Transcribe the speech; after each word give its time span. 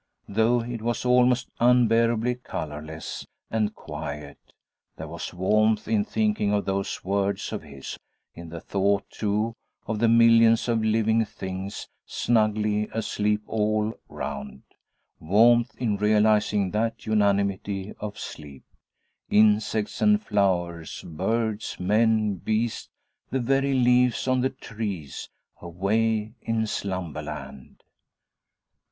Though 0.27 0.61
it 0.61 0.81
was 0.81 1.05
almost 1.05 1.51
unbearably 1.59 2.33
colorless, 2.33 3.27
and 3.51 3.75
quiet, 3.75 4.39
there 4.97 5.07
was 5.07 5.31
warmth 5.31 5.87
in 5.87 6.03
thinking 6.05 6.51
of 6.51 6.65
those 6.65 7.05
words 7.05 7.53
of 7.53 7.61
his; 7.61 7.99
in 8.33 8.49
the 8.49 8.59
thought, 8.59 9.07
too, 9.11 9.53
of 9.85 9.99
the 9.99 10.07
millions 10.07 10.67
of 10.67 10.83
living 10.83 11.23
things 11.23 11.87
snugly 12.03 12.87
asleep 12.91 13.43
all 13.45 13.93
round; 14.09 14.63
warmth 15.19 15.75
in 15.77 15.97
realizing 15.97 16.71
that 16.71 17.05
unanimity 17.05 17.93
of 17.99 18.17
sleep. 18.17 18.63
Insects 19.29 20.01
and 20.01 20.19
flowers, 20.19 21.03
birds, 21.05 21.79
men, 21.79 22.37
beasts, 22.37 22.89
the 23.29 23.39
very 23.39 23.75
leaves 23.75 24.27
on 24.27 24.41
the 24.41 24.49
trees 24.49 25.29
away 25.61 26.33
in 26.41 26.65
slumberland. 26.65 27.83